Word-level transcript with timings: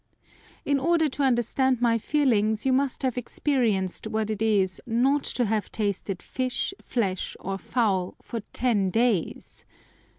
In 0.65 0.79
order 0.79 1.07
to 1.09 1.21
understand 1.21 1.79
my 1.79 1.99
feelings 1.99 2.65
you 2.65 2.73
must 2.73 3.03
have 3.03 3.19
experienced 3.19 4.07
what 4.07 4.31
it 4.31 4.41
is 4.41 4.81
not 4.87 5.23
to 5.25 5.45
have 5.45 5.71
tasted 5.71 6.23
fish, 6.23 6.73
flesh, 6.81 7.37
or 7.39 7.59
fowl, 7.59 8.15
for 8.19 8.39
ten 8.51 8.89
days! 8.89 9.63